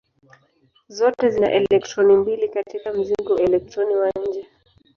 Zote 0.99 1.29
zina 1.29 1.51
elektroni 1.51 2.13
mbili 2.15 2.49
katika 2.49 2.93
mzingo 2.93 3.37
elektroni 3.39 3.95
wa 3.95 4.09
nje. 4.29 4.47